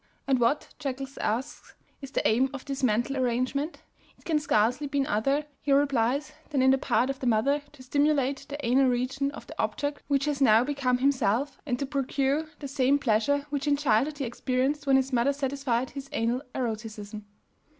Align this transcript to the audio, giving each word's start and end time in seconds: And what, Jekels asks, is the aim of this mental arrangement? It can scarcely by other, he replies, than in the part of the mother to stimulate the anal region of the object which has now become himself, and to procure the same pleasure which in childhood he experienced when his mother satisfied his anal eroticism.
And 0.25 0.39
what, 0.39 0.73
Jekels 0.79 1.19
asks, 1.19 1.75
is 2.01 2.09
the 2.09 2.27
aim 2.27 2.49
of 2.55 2.65
this 2.65 2.81
mental 2.81 3.15
arrangement? 3.17 3.83
It 4.17 4.25
can 4.25 4.39
scarcely 4.39 4.87
by 4.87 5.01
other, 5.07 5.45
he 5.61 5.71
replies, 5.71 6.31
than 6.49 6.63
in 6.63 6.71
the 6.71 6.79
part 6.79 7.11
of 7.11 7.19
the 7.19 7.27
mother 7.27 7.61
to 7.73 7.83
stimulate 7.83 8.47
the 8.49 8.57
anal 8.65 8.87
region 8.89 9.29
of 9.29 9.45
the 9.45 9.53
object 9.61 10.01
which 10.07 10.25
has 10.25 10.41
now 10.41 10.63
become 10.63 10.97
himself, 10.97 11.59
and 11.67 11.77
to 11.77 11.85
procure 11.85 12.47
the 12.57 12.67
same 12.67 12.97
pleasure 12.97 13.45
which 13.51 13.67
in 13.67 13.77
childhood 13.77 14.17
he 14.17 14.23
experienced 14.25 14.87
when 14.87 14.95
his 14.95 15.13
mother 15.13 15.33
satisfied 15.33 15.91
his 15.91 16.09
anal 16.13 16.41
eroticism. 16.55 17.27